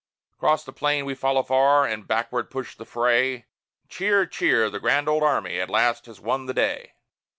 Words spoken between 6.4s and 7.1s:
the day!